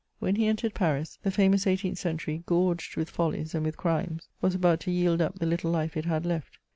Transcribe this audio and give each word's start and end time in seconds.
When 0.17 0.35
he 0.35 0.47
entered 0.47 0.73
Paris,• 0.73 1.17
the 1.23 1.29
famous 1.29 1.67
eighteenth 1.67 1.99
century, 1.99 2.43
goi^d 2.47 2.95
with 2.97 3.11
follies 3.11 3.53
and 3.53 3.63
with 3.63 3.77
crimes, 3.77 4.29
was 4.41 4.55
about 4.55 4.79
to 4.79 4.91
yield 4.91 5.21
up 5.21 5.37
the 5.37 5.45
little 5.45 5.69
life 5.69 5.95
it 5.95 6.05
had 6.05 6.25
left. 6.25 6.57